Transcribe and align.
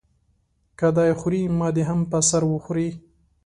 که 0.79 0.87
دی 0.97 1.11
خوري 1.19 1.41
ما 1.59 1.67
دې 1.75 1.83
هم 1.89 1.99
په 2.11 2.17
سر 2.29 2.43
وخوري. 2.47 2.89